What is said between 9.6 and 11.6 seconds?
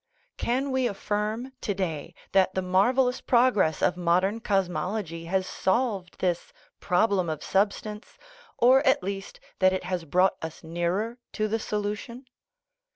it has brought us nearer to the